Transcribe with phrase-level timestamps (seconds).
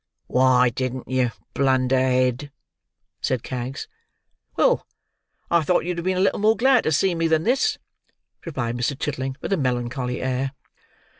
[0.25, 2.51] "Why didn't you, blunder head!"
[3.21, 3.87] said Kags.
[4.55, 4.87] "Well,
[5.51, 7.77] I thought you'd have been a little more glad to see me than this,"
[8.43, 8.97] replied Mr.
[8.97, 10.53] Chitling, with a melancholy air.